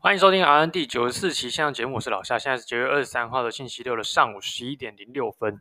[0.00, 2.38] 欢迎收听 R N D 九十四期线上节目，我是老夏。
[2.38, 5.60] 现在是九月二十三号的星期六的上午十一点零六分。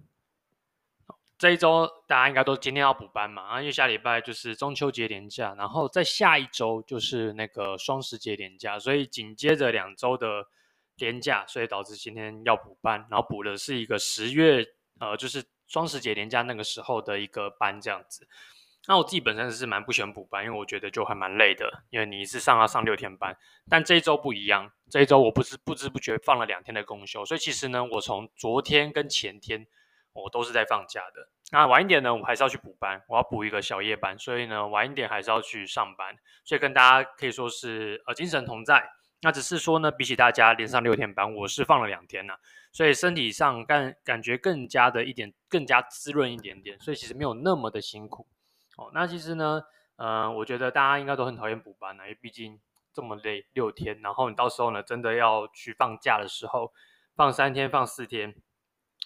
[1.38, 3.42] 这一周大家应该都今天要补班嘛？
[3.44, 10.46] 啊，因为下礼拜就是中秋节连假，然后在下一周就是那个双十节连假，所以紧接着两周的
[10.98, 14.66] 连假，所以导致今天要补班，然后补的是一个十月
[15.00, 18.28] 呃，就是双十节连假那个时候的一个班这样子。
[18.88, 23.38] 那我自己本身是蛮不喜欢补班，因为我觉得就还蛮累的，因为你是上要上六天班，
[23.70, 29.68] 但这一周不一样，这一周我不是不知不觉放了两天的公休，所以其实呢，我从昨天跟前天
[30.14, 31.30] 我都是在放假的。
[31.52, 38.90] 那晚一点呢，我还是要去补班，我要补一个小夜班，所以呢，晚一点还是要去上班，所以跟大家可以说是呃精神同在。
[39.22, 42.34] 那只是说呢，比起大家连上六天班，我是放了两天呐，
[42.72, 48.26] 所以身体上感感觉更加的一点更加滋润一点点，所以其实没有那么的辛苦。
[48.94, 49.62] 那其实呢，
[49.98, 52.60] 嗯、我觉得大家应该都很讨厌补班呢，因为毕竟
[52.94, 56.74] 这么累六天，然后你到时候呢，真的要去放假的时候，
[57.16, 58.36] 放三天放四天，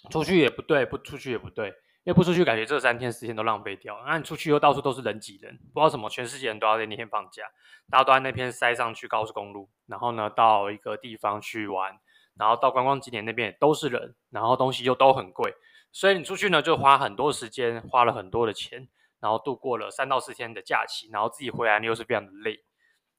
[0.09, 1.67] 出去也不对，不出去也不对，
[2.03, 7.43] 因为不出去感觉这三天四天都浪费掉，那你出去又到处都是人挤人，不知道什么，全世界人都要在那天放假，
[7.89, 11.99] 大家都在那边塞上去高速公路，然后呢，到一个地方去玩，
[12.35, 15.53] 然后到观光景点那边也都是人，然后东西又都很贵，
[15.91, 18.87] 所以你出去呢就花很多时间，花了很多的钱。
[19.25, 22.63] 然后度过了三到四天的假期，然后自己回来又是非常的累，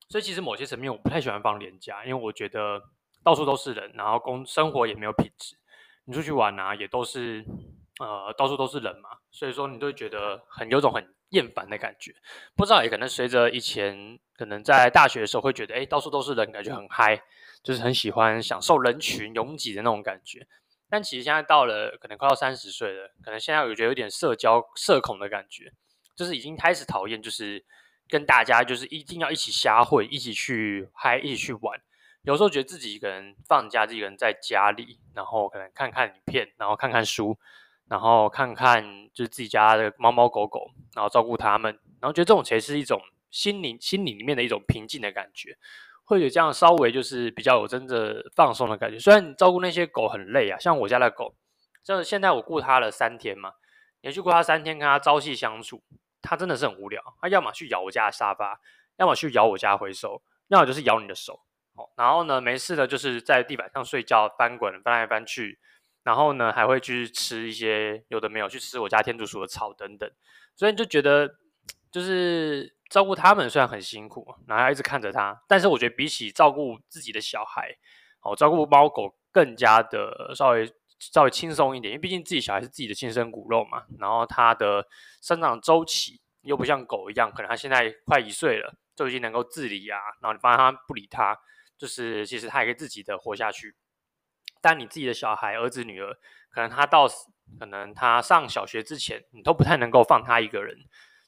[0.08, 2.80] 所以其实某些层面我不太喜欢放年假，因为我觉得
[3.24, 5.56] 到处都是人，然后工生活也没有品质。
[6.04, 7.44] 你出去玩啊，也都是
[7.98, 12.14] 呃到处都是人嘛，所以说你都会觉得很有种很厌烦的感觉。
[12.54, 17.20] 不知道也可能随着以前可能在大学的时候会觉得，哎，到处都是人，感觉很嗨，
[17.64, 20.46] 就是很喜欢享受人群拥挤的那种感觉。
[20.88, 25.72] 但其实现在到了可能快要三十岁了，可能现在我觉得有点社交社恐的感觉。
[26.16, 27.64] 就是已经开始讨厌，就是
[28.08, 31.78] 跟大家就是一定要一起瞎混，一起去嗨，一起去玩。
[32.22, 37.38] 有时候觉得自己一个人放假，自己一个人在家里，然后可能看看影片，然后看看书，
[37.88, 38.82] 然后看看
[39.14, 45.56] 就是自己家的猫猫狗狗，然后照顾他们，然后觉得这种其实是一种心灵心灵里面的一种平静的感觉，
[46.04, 48.98] 会有这样稍微就是比较有真的放松的感觉。
[48.98, 51.34] 虽然你照顾那些狗很累啊，像我家的狗，
[51.84, 53.52] 就是现在我顾它了三天嘛，
[54.00, 55.80] 连续顾它三天，跟它朝夕相处。
[56.22, 58.60] 它真的是很无聊，它要么去咬我家的沙发，
[58.96, 61.40] 要么去咬我家回收，要么就是咬你的手。
[61.74, 65.58] 哦，然后呢，没事的就是在地板上睡觉，翻滚翻来翻去，
[66.02, 70.10] 然后呢，还会去吃一些有的没有，去吃我家天竺鼠的草等等。
[70.54, 71.36] 所以你就觉得，
[71.90, 77.76] 就是照顾他们虽然很辛苦，然后要一直看着它，但是我觉得比起照顾自己的小孩，
[78.22, 80.74] 哦，照顾猫狗更加的稍微。
[81.12, 84.86] 稍微轻松一点，因为毕竟自己小孩是自己的亲生骨肉嘛，然后他的
[85.20, 91.36] 生长周期又不像狗一样，可能他现在快一岁了，就已经能够自理啊，然后你发现他不理他，
[91.76, 93.74] 就是其实他也可以自己的活下去。
[94.60, 96.12] 但你自己的小孩儿子女儿，
[96.50, 97.06] 可能他到
[97.58, 100.76] 可能他上小学之前，你都不太能够放他一个人，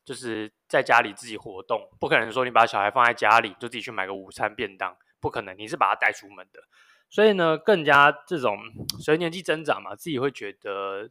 [0.04, 6.60] 就是在家里自己活动，不可能说你把小孩放在家里就自己去买个午餐便当，不可能，你是把他带出门的。
[7.10, 8.58] 所以呢，更加这种
[9.00, 11.10] 随年纪增长嘛，自己会觉得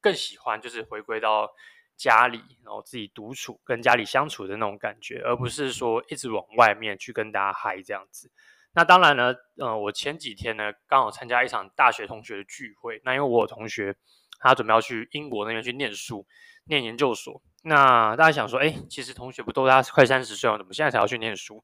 [0.00, 1.48] 更喜欢，就是回归到
[1.96, 8.28] 家里，然后自己独处，跟家里相处的那种感觉，而不是说一直往外面去跟大家嗨这样子。
[8.74, 13.94] 那当然呢，嗯、呃，我前几天呢刚好参加一场大学同学的聚会，那因为我有同学
[14.40, 16.26] 他准备要去英国那边去念书，
[16.64, 21.62] 念研究所，那大家想说，哎，其实同学不都他快三十岁了，怎么现在才要去念书？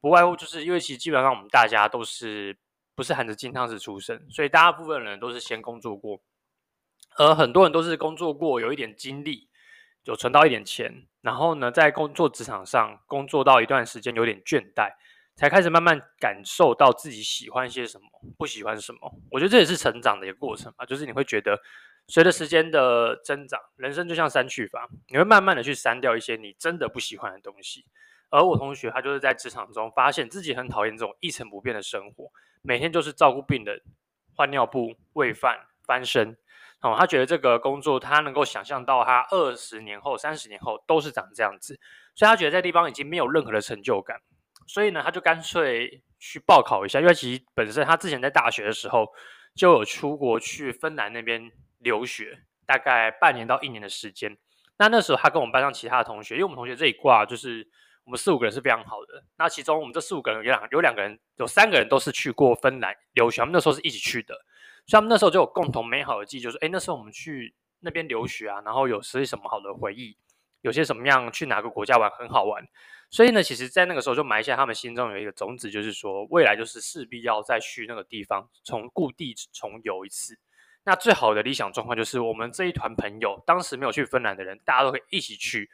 [0.00, 2.56] 不外乎就是因为其实基本上我们大家都是。
[2.94, 6.20] 不是含着金汤匙出生，所以大部分人都是先工作过，
[7.16, 9.48] 而很多人都是工作过，有一点经历，
[10.04, 14.92] 有存到一点钱，然后呢，在工作职场上工作到一段时间有点倦怠，
[15.34, 18.06] 才开始慢慢感受到自己喜欢些什么，
[18.38, 19.18] 不喜欢什么。
[19.30, 21.60] 我觉得这也是成长的一个过程吧，就是你会觉得
[22.06, 27.84] 随着时间的增长，人生就像删去法，你会慢慢的去删掉一些你真的不喜欢的东西。
[28.30, 32.30] 而我同学他就是在职场中发现自己很讨厌这种一成不变的生活。
[32.66, 33.82] 每天就是照顾病人、
[34.34, 36.34] 换尿布、喂饭、翻身，
[36.80, 41.78] 哦，他觉得这个工作他能够想象到他二十年后、三十年后都是长这样子，
[42.14, 44.18] 所以他觉得在地方已经没有任何的成就感，
[44.66, 49.12] 所以呢，他就干脆去报考一下，因为其实本身他之前在大学的时候
[49.54, 54.34] 就有出国去芬兰那边留学，大概半年到一年的时间。
[54.78, 57.68] 那那时候他跟我们班上其他的同学，因为我们同学这一挂就是。
[58.04, 64.34] 我们四五个人是非常好的，那其中我们这四五个人有两有两个人，有三个人都是去过芬兰留学，他们那时候是一起去的，
[64.86, 70.16] 所以他们那时候就有共同美好的记忆，就是哎，那时候我们去那边留学啊，然后有些什么好的回忆，
[70.60, 72.66] 有些什么样去哪个国家玩很好玩，
[73.10, 80.38] 所以呢，其实，在那个时候就埋下他们心中有一个种子，就是说，未来就是势必要再去那个地方，从故地重游一次。
[80.84, 85.70] 那最好的理想状况就是，我们这一团朋友，当时没有去芬兰的人，大家都可以一起去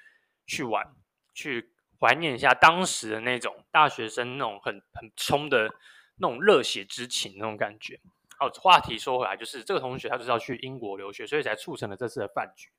[0.46, 0.86] 去玩，
[1.34, 5.70] 去怀念一下当时的那种大学生那种很很冲的
[6.16, 8.00] 那种热血之情那种感觉。
[8.38, 12.70] 好，话题说回来，就是这个同学他就是要去英国留学，所以才促成了这次的饭局。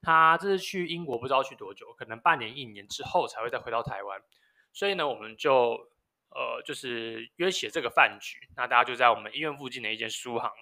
[0.00, 4.22] 他这次去英国不知道去多久，可能半年一年之后才会再回到台湾，
[4.72, 5.90] 所以呢，我们就
[6.30, 10.52] 呃就是约起了这个饭局，那大家就在我们医院附近的一间书行，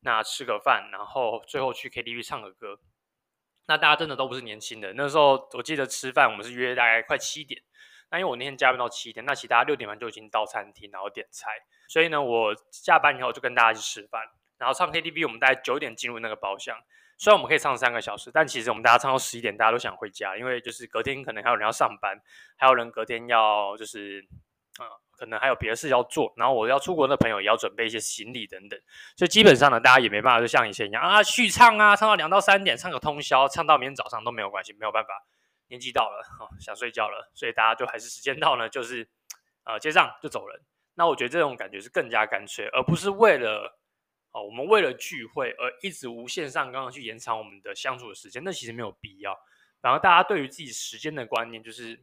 [0.00, 2.78] 那吃个饭，然后最后去 KTV 唱个歌。
[3.66, 7.62] 那大家真的都不是年轻人，那时候我记得吃饭我们是约大概快七点，
[8.10, 11.50] 那因为我那天加班到七点，那其他六点半就已经到餐厅然后点菜，
[11.88, 14.22] 所以呢，我下班以后就跟大家去吃饭，
[14.58, 16.76] 然后唱 KTV，我们大概九点进入那个包厢。
[17.18, 22.20] 虽然我们可以唱三个小时，但其实我们大家唱到十一点，大家都想回家，因为就是隔天可能还有人要上班，
[22.56, 24.26] 还有人隔天要就是，
[25.22, 28.76] 可能还有别的事要做，然后我要出国的朋友也要准备一些行李等等，
[29.16, 35.10] 所以基本上呢，大家也没办法就像以前一样啊，续唱啊，唱到两到三点，唱个通宵，唱到明天早上都没有关系，没有办法，
[35.68, 39.08] 年纪到了，哦，想睡觉了，所以大家就还是时间到呢，就是
[39.64, 40.60] 呃结账就走人。
[40.94, 43.78] 那我觉得这种感觉是更加干脆，而不是为了。
[44.34, 49.38] 哦，我们为了聚会而一直无限上纲去延长我们的相处的时间，那其实没有必要。
[49.82, 52.02] 然后大家对于自己时间的观念，就是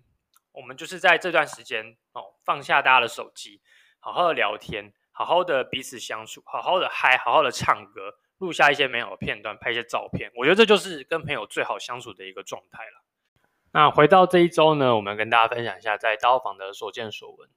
[0.59, 3.61] 我们就是在这段时间哦，放下大家的手机，
[3.99, 10.31] 好好的聊天，好好的彼此相处，好好的嗨，好好的唱歌，录下一些美好的片段，拍一些照片。
[10.35, 13.03] 我觉得这就是跟朋友最好相处的一个状态了。
[13.71, 17.49] 那回到这一周呢，我们跟大家分享一下在刀房的所见所闻。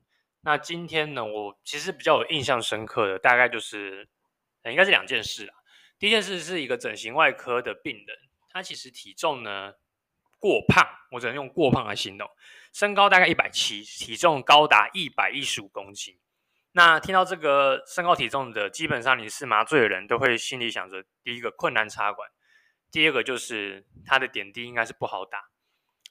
[0.43, 4.08] 那今天呢，我其实比较有印象深刻的，大概就是。
[4.66, 5.55] 应该是两件事啦。
[5.98, 8.16] 第一件事是一个整形外科的病人，
[8.48, 9.75] 他其实体重呢
[10.43, 12.29] 过胖，我只能用过胖来形容。
[12.73, 16.19] 身高大概一百七，体重高达一百一十五公斤。
[16.73, 22.29] 那听到这个身高体重的，基本上你是麻醉的人都会心里想着：第一个困难插管，
[22.91, 25.44] 第二个就是他的点滴应该是不好打。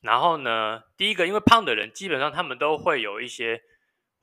[0.02, 3.62] 然后呢，第一个因为胖的人基本上他们都会有一些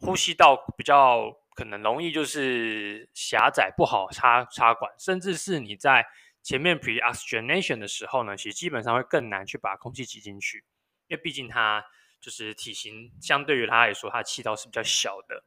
[0.00, 1.36] 呼吸道比较。
[1.58, 6.06] 可能容易就是狭窄，不好插插管，甚至是你在
[6.42, 10.64] 前面 pre-oxygenation 的时候呢，其实基本上会更难去把空气挤进去，
[11.08, 11.84] 因为毕竟它
[12.20, 15.44] 就是体型相对于它来说，它的气道是比较小的，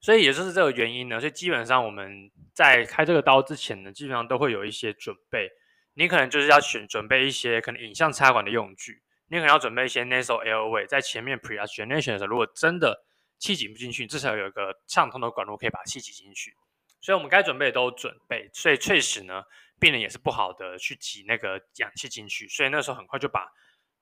[0.00, 5.48] 所以也就是这个原因呢，所以基本上我们在开这个刀之前呢，基本上都会有一些准备，
[5.94, 13.04] 你可能就是要选准备一些可能影像插管的用具，你可能要准备一些 nasal airway，在前面 pre-oxygenation 的时候，如果真的
[13.38, 16.54] 气挤不进去，至少有一个畅通的管路可以把气挤进去。
[17.00, 18.48] 所以我们该准备的都准备。
[18.54, 19.42] 所以确实呢，
[19.84, 22.48] 病人也是不好的去挤那个氧气进去。
[22.48, 23.52] 所以那时候很快就把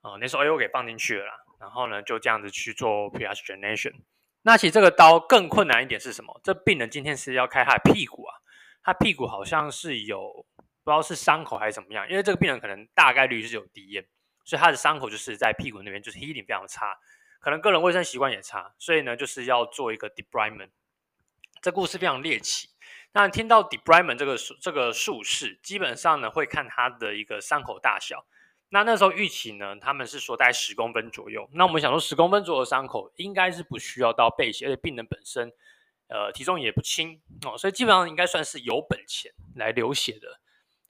[0.03, 1.33] 呃那时候 AO 给放进去了啦。
[1.59, 3.95] 然后呢，就这样子去做 pre-oxygenation。
[4.43, 6.41] 那其实这个刀更困难一点是什么？
[6.45, 8.35] 这病人今天是要开他的屁股啊，
[8.85, 10.47] 他屁股好像是有
[10.85, 14.05] 不知道是伤口还是怎么样，因为这个病人可能大概率是有鼻炎，
[14.45, 16.97] 所以他的伤口就是在屁股那边，就是 healing 非常差。
[17.41, 20.71] 可能个人卫生习惯也差，所以呢，就是要做一个 debridement。
[21.61, 22.72] 这故事非常猎奇。
[23.13, 28.25] 那听到 debridement 这个这个术式，基本上呢会看他的一个伤口大小。
[28.71, 31.49] 那那时候预期呢，他们是说大概十公分左右。
[31.53, 35.53] 那我们想说十公分左右的伤口应该是不需要到备血，而且病人本身
[36.09, 40.41] 呃体重也不轻哦，所以基本上应该算是有本钱来流血的。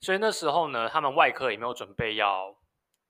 [0.01, 2.57] 所以那时候呢，他们外科也没有准备要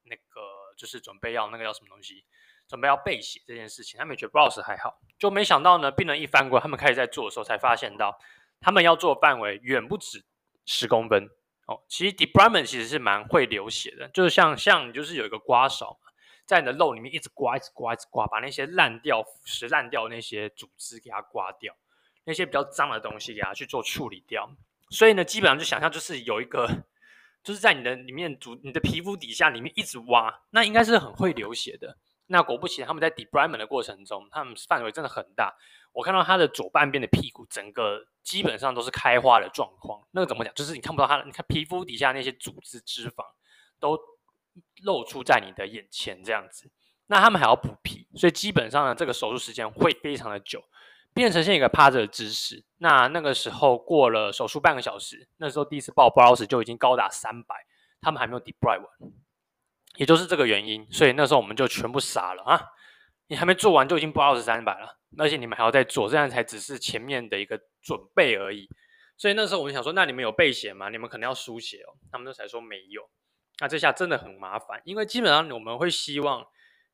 [0.05, 2.25] 那个，就是准备要那个叫什么东西。
[2.69, 8.19] 准备要备血这件事情，他们觉得不老师还好，就没想到呢，病人一翻过，他们开始在做的时候，才发现到
[8.63, 10.25] 他们要做的范围远不止
[10.65, 11.29] 十公分
[11.67, 11.83] 哦。
[11.89, 16.13] 其实 debridement 其实是蛮会流血的，就是像像你就是有一个刮勺嘛，
[16.47, 21.75] 在你的肉里面一直刮，一直刮，一直刮，把那些烂掉、腐蚀烂掉那些组织给它刮掉，
[22.25, 24.49] 那些比较脏的东西给它去做处理掉。
[24.91, 26.69] 所以呢，基本上就想象就是有一个，
[27.43, 31.97] 就是在你的里面组你的皮肤底下里面一直挖，那应该是很会流血的。
[32.27, 35.55] 那果不其然，他们在 debridement 的过程中，他们范围真的很大。
[35.93, 40.03] 我看到他的左半边的屁股，整个基本上都是开花的状况。
[40.13, 40.53] 那个怎么讲？
[40.55, 43.25] 就是你看不到他，你看皮肤底下那些组织脂肪
[43.79, 43.99] 都
[44.83, 46.71] 露出在你的眼前这样子。
[47.07, 50.63] 那他们还要补皮，所以基本上呢，这个手术时间会非常的久，
[51.13, 52.65] 变成现一个趴着的姿势。
[52.79, 57.55] 那那个时候过了手术半个小时，那时候第一次报 Brows 就已经高达三百，
[58.01, 59.13] 他们还没有 debride 完。
[59.97, 62.63] 也就是这个原因，所以那时候我们就全部傻了啊！
[63.27, 68.69] 你还没做完就已经不知道是三百了，而且你们还要再做，这样才只是前面的一个准备而已。
[69.17, 70.89] 所以那时候我们想说，那你们有备血吗？
[70.89, 71.95] 你们可能要输血哦。
[72.11, 73.09] 他们都才说没有。
[73.61, 76.45] 那这下真的很麻烦，因为基本上我们会希望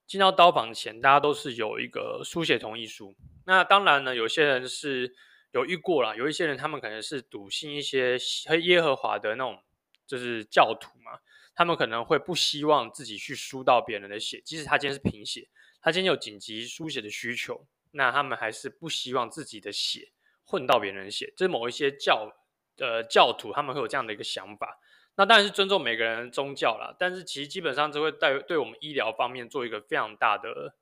[0.07, 3.15] 进到刀房前，大家都是有一个书写同意书。
[3.47, 5.15] 那当然呢，有些人是
[5.53, 8.19] 有遇过啦，有一些人他们可能是笃信一些
[8.63, 9.63] 耶和华的那种，
[10.07, 11.21] 就是教徒嘛，
[11.55, 15.49] 他们可能会不希望自己去输到别人的血，即使他今天是贫血，
[15.81, 20.13] 他今天有紧急书写的需求，那他们还是不希望自己的血
[20.45, 21.33] 混到别人血。
[21.37, 22.31] 这是某一些教
[22.79, 24.79] 呃教徒他们会有这样的一个想法。
[25.17, 30.77] 那当然是尊重每个人的宗教啦，但是其实基本上这会带对我们医疗方面做一个非常大的，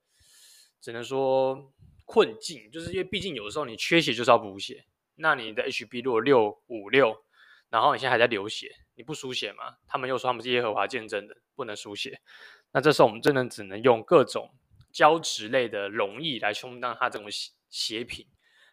[0.79, 1.73] 只能说
[2.05, 4.85] 困境，就是因为毕竟有的时候你缺血就是要补血，
[5.15, 7.23] 那你的 HB 如果六五六，
[7.69, 9.77] 然后你现在还在流血，你不输血吗？
[9.87, 12.21] 他们又说他们是耶和华见证的，不能输血，
[12.71, 14.53] 那这时候我们真的只能用各种
[14.97, 18.25] 胶质类的溶液来充当它这种血血品，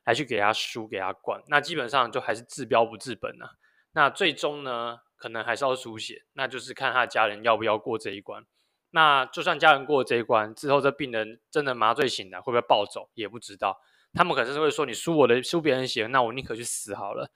[0.05, 3.51] 来去给他输给他灌，那基本上就还是治标不治本啊。
[3.93, 5.01] 那最终呢？
[5.17, 8.45] 可能还是要输血，那就是看他的家人要不要过这一关。
[8.91, 13.81] 那就算家人过这一关之后，这病人真的麻醉醒来，会不会暴走也不知道。
[14.13, 17.31] 他们可能是会说：“你输我的，输别人血，那我宁可去死好了。”，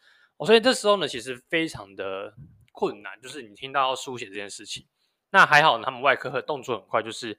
[0.44, 2.34] 所以这时候呢，其实非常的
[2.72, 4.86] 困难，就是你听到要输血这件事情。
[5.30, 7.38] 那还好，他们外科的动作很快，就是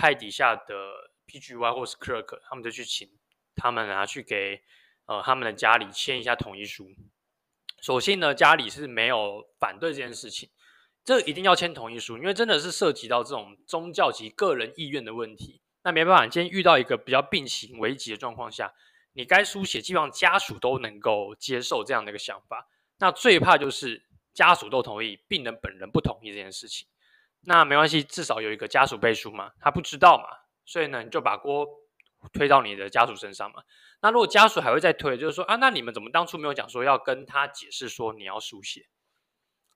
[0.00, 3.06] 派底下的 PGY 或是 clerk，他们就去请
[3.54, 4.62] 他们拿去给
[5.04, 6.90] 呃他们的家里签一下同意书。
[7.82, 10.48] 首先呢，家里是没有反对这件事情，
[11.04, 15.60] 这一定要签同意书，因为真的是涉及到这种宗教及个人意愿的问题。
[15.82, 18.72] 那没办法，今天遇到一个比较病情危急的状况下，
[19.12, 22.66] 你该书写，基本上家属都能够接受这样的一个想法。
[22.98, 26.88] 那最怕就是家属都同意，病人本人不同意这件事情。
[27.42, 30.24] 那没关系，至少有一个家属背书嘛，他不知道嘛，
[30.64, 31.66] 所以呢，你就把锅
[32.32, 33.62] 推到你的家属身上嘛。
[34.02, 38.86] 那如果家属还会再推，就是说啊，那你们怎么当初没有讲说要跟他解释说你要输血？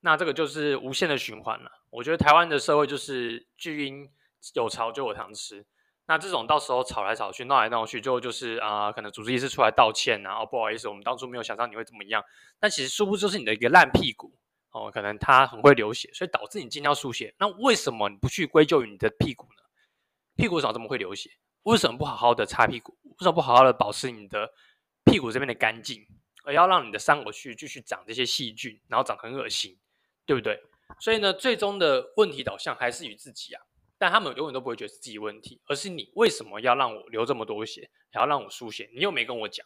[0.00, 1.70] 那这个就是无限的循环了。
[1.88, 4.10] 我觉得台湾的社会就是巨婴
[4.54, 5.64] 有巢就有糖吃。
[6.06, 12.22] 那这种到时候吵来吵去、闹来闹去，最后就是啊、可能主治医师出来道歉然后、哦、不好意思，我们当初没有想到你会怎么样。
[12.60, 14.36] 但其实殊不知是你的一个烂屁股
[14.74, 17.32] 哦，可能他很会流血，所以导致你今天要输血。
[17.38, 19.62] 那为什么你不去归咎于你的屁股呢？
[20.34, 21.30] 屁股为什么这么会流血？
[21.62, 22.98] 为什么不好好的擦屁股？
[23.04, 24.52] 为什么不好好的保持你的
[25.04, 26.04] 屁股这边的干净，
[26.44, 29.78] 而要让你的伤口去继续长这些细菌，然后长很恶心，
[30.26, 30.60] 对不对？
[30.98, 33.62] 所以呢，最终的问题导向还是与自己啊。
[33.96, 38.90] 但他们永远都不会觉得是自己问题，而是你为什么要让我流这么多血，还要让我输血？
[38.92, 39.64] 你又没跟我讲。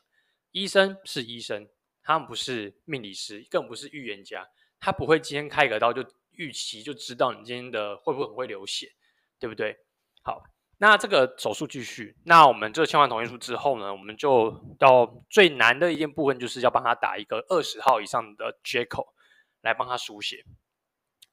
[0.52, 1.66] 医生是医生，
[2.02, 4.46] 他们不是命理师，更不是预言家，
[4.80, 8.92] 他不会今天开个刀就预期就知道你今天的会不会很会流血，
[9.38, 9.78] 对不对？
[10.23, 10.42] 好。
[10.80, 19.12] 那这个手术继续，那我们这个签完同意书之后呢，我们就到最难的一件部分，就是要帮他打一个二十号以上的接口
[19.61, 20.44] 来帮他输血。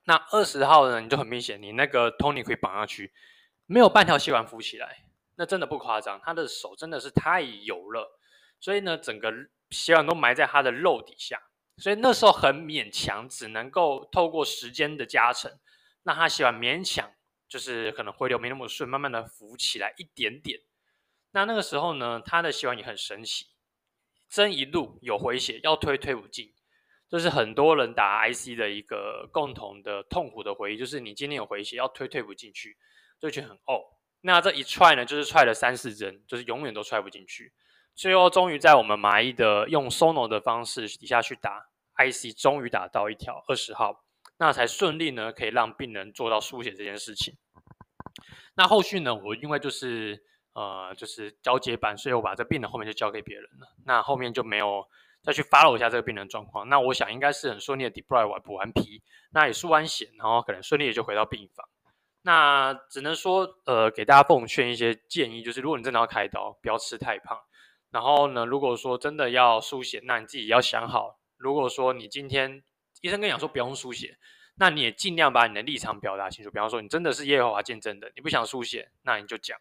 [0.05, 3.13] 那二十号呢，你就很明显，你那个 Tony 可以绑上去，
[3.67, 8.19] 没有半条血管浮起来，那真的不夸张，他的手真的是太油了，
[8.59, 9.31] 所以呢，整个
[9.69, 11.39] 血管都埋在他的肉底下，
[11.77, 15.59] 所以那时候很勉强，只能够透过时间的加成，
[16.03, 17.11] 让他血管勉强。
[17.47, 20.61] 就是可能回流没那么顺，慢慢的浮起来一点点。
[21.31, 23.45] 那那个时候呢，他的希望也很神奇，
[24.27, 26.55] 针一路有回血，要推推不进，
[27.07, 32.77] 这、就是很多人打 IC 的一个共同的痛苦的回忆，就是你今天有回血，要推推不进去，
[33.21, 33.79] 就觉得很哦。
[34.21, 37.53] 那这一踹呢，就是踹了三四针，就是永远都踹不进去。
[37.95, 41.65] 最后终于在我们麻医的用 Sono 的方式底下去打
[41.97, 44.03] IC，终于打到一条二十号。
[44.37, 47.37] 那才顺利呢，可以让病人做到输血这件事情。
[48.55, 50.21] 那后续呢，我因为就是
[50.53, 53.67] 呃就是交接班，所以我把这病人后面就交给别人了。
[53.85, 54.85] 那后面就没有
[55.23, 56.67] 再去 follow 一下这个病人状况。
[56.67, 61.65] 那我想应该是很顺利的 deploy 完补完皮，那也输完血，然后可能顺利的就回到病房。
[62.23, 67.39] 那只能说呃给大家奉劝一些建议，就是如果你真的要开刀，不要吃太胖。
[67.95, 72.61] 然后呢，如果说真的要输血，那你自己要想好，如果说你今天
[72.99, 74.17] 医生跟你讲说不用输血，
[74.55, 76.51] 那你也尽量把你的立场表达清楚。
[76.51, 79.57] 比方说，你真的是耶和华见证的，你不想输血，那你就讲，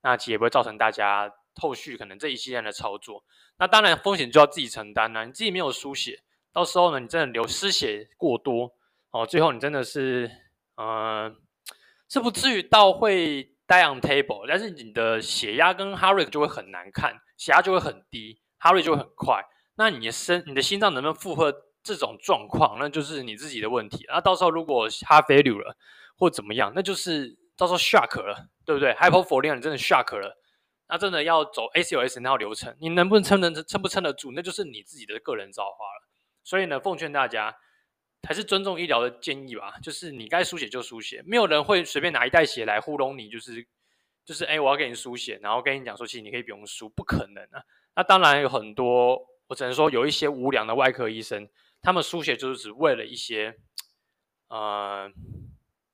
[0.00, 3.22] 那其实也不会造成大家后续可能这一系列的操作。
[3.58, 5.26] 那当然风险就要自己承担了。
[5.26, 6.22] 你自己没有输血，
[6.54, 8.72] 到时候呢，你真的流失血过多
[9.10, 10.30] 哦，最后你真的是，
[10.76, 11.36] 呃，
[12.08, 13.53] 是不至于到会
[14.00, 19.44] table，但是你的血压跟 heart rate 就会很难看，血压就会很低，heart rate 就会很快。
[19.76, 21.54] 那你的身，你的心脏能不能负荷？
[21.86, 24.06] 这种状况，那就是你自己的问题。
[24.08, 25.76] 那到时候如果 heart failure 了，
[26.16, 30.34] 或怎么样，那就是到时候 shock 了，对不对？hypovolemia 你真的 shock 了，
[30.88, 36.08] 那真的要走 ACLS 那套流程，你能不能撑能撑不撑得住，那就是你自己的个人造化了。
[36.42, 37.54] 所以呢，奉劝大家
[38.26, 43.66] 还是尊重医疗的建议吧，就是你该输血就输血，没有人会随便拿一袋血来糊弄你，就是
[44.24, 47.62] 就是哎，我要给你输血，然后跟你讲说，其实你可以不用输，不可能啊。
[47.94, 51.48] 那当然有很多，我只能说有一些无良的外科医生，
[51.82, 53.56] 他们输血就是只为了一些，
[54.48, 55.10] 呃，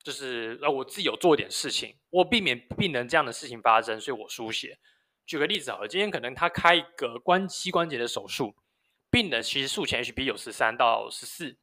[0.03, 4.79] 就是呃我自己有做点事情，我避免病人这样的事情发生，所以我输血。
[5.27, 8.55] 举个例子好了，今天可能他开一个关膝关节的手术，
[9.11, 11.57] 病人其实术前 HB 有十三到十四，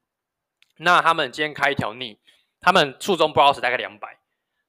[0.78, 2.20] 那他们今天开一条逆，
[2.60, 4.20] 他们术中 Browse 大概两百，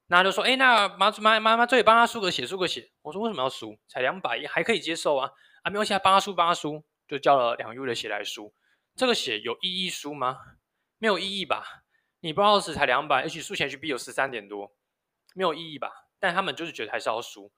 [0.06, 2.90] 那就说，哎，那麻麻麻麻醉帮他输个血，输个血。
[3.02, 3.78] 我说为什么要输？
[3.88, 5.30] 才两百，还可以接受啊，
[5.62, 8.54] 啊没关系，帮他输，帮他输，就叫了两 U 的血来输。
[8.96, 10.38] 这个血有意义输吗？
[10.98, 11.84] 没有意义吧？
[12.20, 14.74] 你 Browse 才两百，H 术前 HB 有十三点多，
[15.34, 15.92] 没有意义吧？
[16.18, 17.52] 但他们就是觉得还是要输。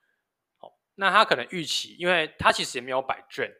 [0.59, 3.51] 好那他可能预期，因为他其实也没有摆卷，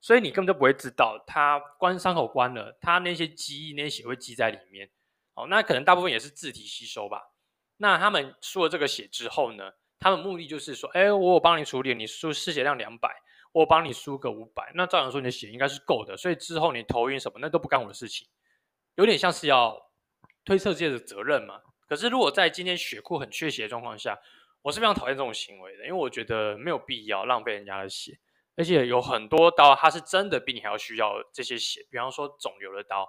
[0.00, 4.90] 所以你根本就不会知道他关伤口关了，他那些积液那些血会积在里面。
[5.34, 7.32] 哦，那可能大部分也是自体吸收吧。
[7.76, 13.08] 那他们输了这个血之后呢，他们目的就是说，哎，我有帮你处理，你输失血量两百，
[13.52, 18.26] 我帮你输个五百，那照样说你的血应该是够的，所以之后你头晕什么那都不干我的事情，
[18.96, 19.90] 有点像是要
[20.44, 21.60] 推测这些的责任嘛。
[21.86, 24.18] 可是如果在今天血库很缺血的状况下，
[24.62, 28.18] 我是非常讨厌这种行为的，因为我觉得没有必要浪费人家的血，
[28.60, 33.08] 而且有很多刀它是真的比你还要需要这些血，比方说肿瘤的刀，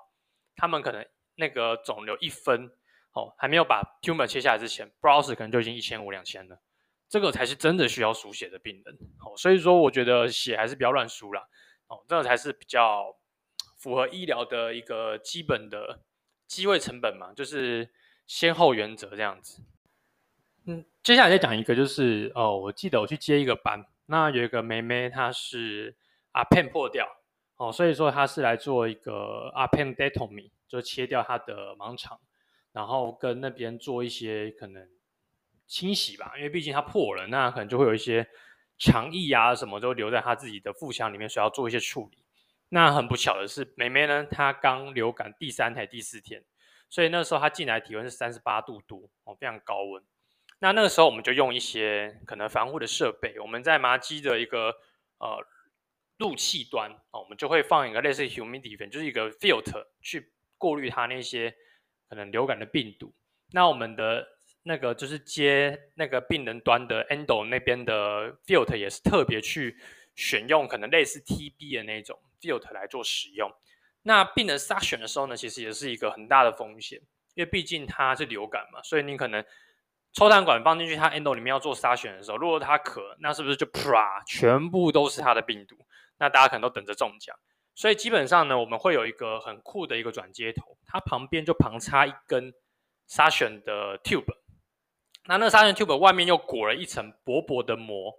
[0.55, 1.05] 他们可能
[1.36, 2.72] 那个肿瘤一分
[3.12, 6.62] 哦，还没有把 tumor 切下来之前，Browse 可能就已经一千五两千了，
[7.10, 11.46] 这个才是真的需要输血的病人哦，所以说我觉得血还是不要乱输啦
[11.88, 13.17] 哦，这个才是比较
[13.77, 16.00] 符合医疗的一个基本的
[16.48, 17.89] 机会成本嘛，就是
[18.25, 19.62] 先后原则这样子。
[20.65, 25.95] 嗯，接下来再讲一个，就是哦，我记得我去接一个班，那有一个妹妹，她是
[26.33, 27.07] 阿 Pen 破掉
[27.55, 32.19] 哦，所以说她是来做一个阿 Pen Detomy 就切掉她的盲肠，
[32.73, 34.85] 然后跟那边做一些可能
[35.65, 38.27] 清洗吧，因为毕竟它破了，那可能就会有一些
[38.77, 42.17] 肠液啊什么都留在她自己的腹腔里面，所以要做一些处理。
[42.67, 46.43] 那很不巧的是，妹妹呢，她刚流感第三台第四天，
[46.89, 50.03] 所以那时候她进来体温是三十八度多哦，非常高温。
[50.63, 54.69] 那那个时候我们就用一些可能防护的设备，我们在麻机的一个
[55.17, 55.43] 呃
[56.19, 61.51] 入气端哦，我们就会放一个类似 humidifier，就是一个 filter 去过滤它那些
[62.07, 63.11] 可能流感的病毒。
[63.53, 64.24] 那我们的
[64.61, 69.75] 那个就是接那个病人端的 endo 那边的 filter 也是特别去
[70.13, 73.51] 选用可能类似 TB 的那种 filter 来做使用。
[74.03, 77.00] 那病人 suction 的时候呢，其实也是一个很大的风险，
[77.33, 79.43] 因为毕竟它是流感嘛，所以你可能。
[80.13, 85.75] 抽痰管放进去，它 endo 里面要做筛选的时候，如果它咳，那是不是就啪，全部都是它的病毒？
[86.19, 87.35] 那大家可能都等着中奖。
[87.74, 92.53] 所以基本上呢，我们会有一个很酷的一个转接头，它旁边就旁插一根
[93.07, 94.25] 沙选的 tube。
[95.25, 98.11] 那那个沙选 tube 外面又裹了一层薄薄的膜，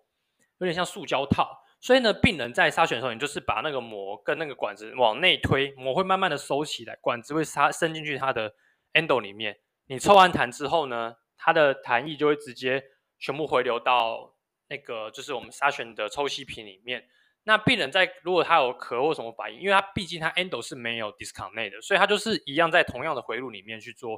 [0.59, 1.59] 有点像塑胶套。
[1.81, 8.55] 所以呢，病人在筛选的时候，你就是把那个膜跟那个管子往内推，膜会慢慢的收起来，管子会插伸进去它的
[8.94, 9.59] endo 里面。
[9.87, 12.83] 你抽完痰之后呢，它的痰液就会直接
[13.18, 14.33] 全部回流到
[14.68, 17.05] 那个就是我们筛选的抽吸瓶里面。
[17.42, 24.16] 那病人在如果他有咳或什么反应，因为他毕竟他 endo 是没有 disconnect 的，所以他就是一样在同样的回路里面去做，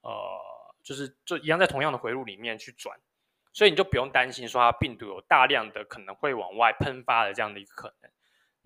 [0.00, 0.12] 呃，
[0.82, 2.98] 就是就一样在同样的回路里面去转，
[3.52, 8.10] 所以你就不用担心说它病毒有大量的可能会往外喷发的这样的一个可能。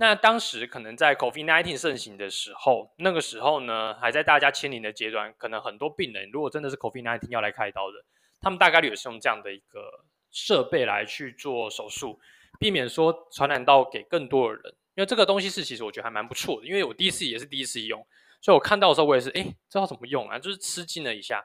[0.00, 8.04] 那当时可能在 COVID-19 盛行的时候，那个时候呢，还在大家清零的阶段，可能很多病人如果真的是 COVID-19 要来开刀的，
[8.40, 12.20] 他们大概率也是用这样的一个设备来去做手术，
[12.60, 14.76] 避免说传染到给更多的人。
[14.94, 18.06] 因为这个东西是其实我觉得还蛮不错的，因为我第一次也是第一次用，
[18.40, 21.44] 所以我看到的时候我也是，哎，这要怎么用啊，就是吃惊了一下。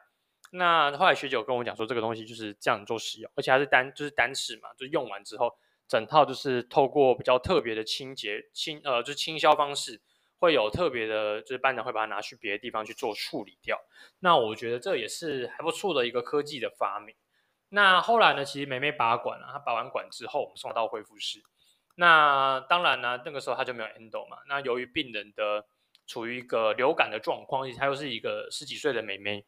[0.52, 5.52] 那后来学姐有跟我讲说，这个东西就是这样做使用，而且还是单就是单次嘛，就用完之后。
[5.86, 10.00] 整套就是透过比较特别的清洁清呃，就是清消方式，
[10.38, 13.78] 会有特别的，就是班长会把它拿去别的地方去做处理掉。
[14.20, 17.14] 那我觉得这也是还不错的一个科技的发明。
[17.68, 21.42] 那后来呢，其实妹妹拔管了，她拔完管之后，我们送到恢复室。
[21.96, 24.38] 那当然呢，那个时候她就没有 endo 嘛。
[24.48, 25.66] 那由于病人的
[26.06, 29.44] 处于一个流感的状况，而且她又是一个十几岁的妹妹，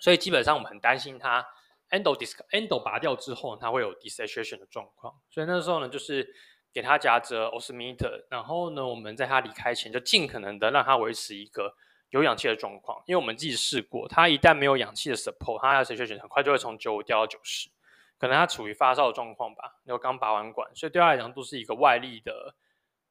[0.00, 1.44] 所以基本上我们很担心她。
[1.90, 6.34] Endo disc endo 拔掉之后，它会有 desaturation 的状况，所以那时候呢，就是
[6.72, 11.74] 给他夹着 Osmeter，然后呢，我们在他离开前就尽可能的让他维持一个
[12.10, 17.68] 有氧气的状况，因为我们自己试过，他一旦没有氧气的 support，他的 saturation 很快就会从九五掉到九十，
[18.18, 22.54] 可能他处于发烧的状况吧，因为刚拔完管，所以对他来讲都是一个外力的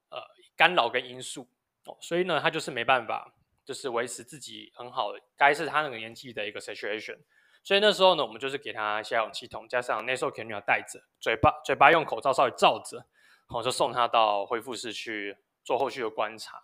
[0.10, 0.22] 呃
[0.56, 1.48] 干扰跟因素。
[1.86, 3.34] 哦，所以呢，他就是没办法，
[3.66, 7.18] 就是维持自己很好，该是他那个年纪的一个 situation。
[7.64, 13.06] 所以那时候呢，我们就是给他下氧气筒，加上 nasal cannula 戴着，嘴巴嘴巴用口罩稍微罩着，
[13.48, 16.64] 好，就送他到恢复室去做后续的观察。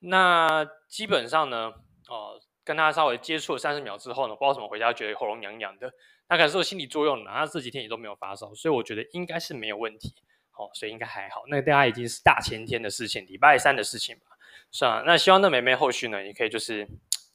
[0.00, 1.72] 那基本上呢，
[2.08, 5.90] 哦、跟他稍微接触了三十秒之后呢，不知道怎么回家觉得喉咙痒痒的，
[6.28, 10.14] 那可能是有心理作用呢，他这几天也都没有发烧，所以我觉得应该是没有问题，
[10.58, 11.44] 哦，所以应该还好。
[11.48, 14.36] 那大家已经是大前天的事情，礼拜三的事情吧，
[14.70, 15.02] 是啊。
[15.06, 16.86] 那希望那妹妹后续呢，也可以就是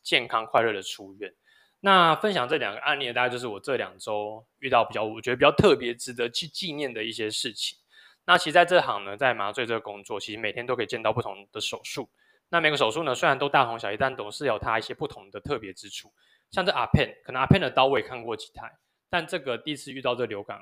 [0.03, 1.33] 健康快乐的出院。
[1.81, 7.77] 那分享这两个案例，大概就是我这两周遇到比较，我觉得比较特别值得去纪念的一些事情。
[8.25, 12.09] 那其实在这行呢，在麻醉这个工作，其实每天都可以见到不同的手术。
[12.49, 16.11] 那每个手术呢，虽然都大同小异，但总是有它一些不同的特别之处。
[16.51, 18.69] 像这 ARPAN，可能 ARPAN 的刀我也看过几台，
[19.09, 20.59] 但这个第一次遇到这流感，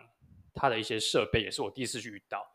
[0.53, 2.45] 它的一些设备也是我第一次去遇到。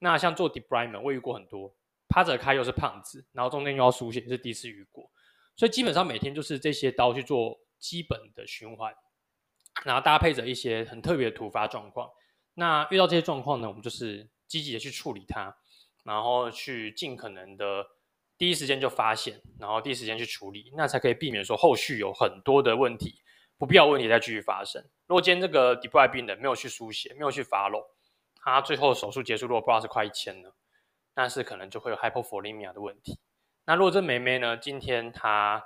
[0.00, 1.74] 那像做 debridement，我遇过很多，
[2.08, 5.10] 趴着开又是胖子，然后中间又要输血，是第一次遇过。
[5.56, 7.58] 所以基本上每天就是这些刀去做。
[7.82, 8.94] 基本的循环，
[9.84, 12.08] 然后搭配着一些很特别的突发状况。
[12.54, 15.54] 那遇到这些状况呢，我们就是积极的去处理它，
[16.04, 17.84] 然后去尽可能的
[18.38, 23.20] 第一时间就发现，然后第一时间去处理，那才可以避免说后续有很多的问题，
[23.58, 24.80] 不必要问题再继续发生。
[25.08, 27.84] 如果今天这个 debride 病人没有去输血，没有去 follow，
[28.36, 30.50] 他最后手术结束如果不知道是快一千呢，
[31.14, 33.18] 但是可能就会有 hypovolemia 的问题。
[33.64, 35.64] 那如果这妹妹呢，今天她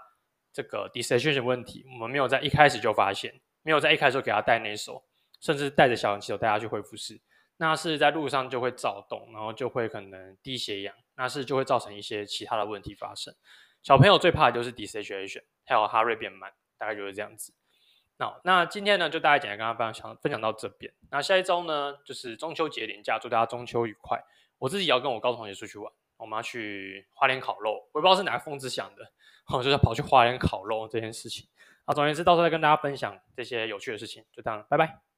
[0.57, 5.03] 这个 desaturation 问题，我们没有在一开始就发现，没有在一开始就给他戴 nasal，
[5.39, 7.21] 甚至带着小氧气筒带他去恢复室，
[7.59, 13.35] 那是在路上就会躁动，然后就会可能低血氧，那是就会造成一些其他的问题发生。
[13.83, 17.53] 小朋友最怕的就是 desaturation，还有 heart rate 变慢，大概就是这样子。
[18.17, 20.91] 那那今天呢，就大概简单跟大家分享分享到这边。
[21.11, 24.19] 那下一周呢，就是中秋节连假，祝大家中秋愉快。
[24.57, 29.13] 我自己要跟我高同学出去玩，我们要去花莲烤肉，我不知道是哪个疯子想的。
[29.47, 31.47] 好就是跑去花莲烤肉这件事情
[31.87, 35.16] 啊，总而言之，到时候再跟大家分享这些有趣的事情，就这样，拜拜。